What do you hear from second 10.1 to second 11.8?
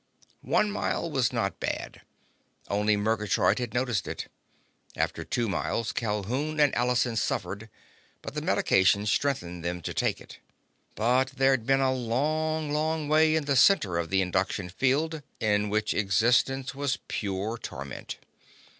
it. But there'd